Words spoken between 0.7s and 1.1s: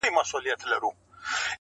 ورو-